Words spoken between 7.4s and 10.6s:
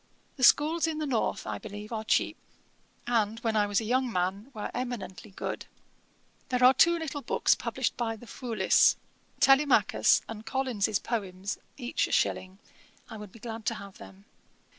published by the Foulis, Telemachus and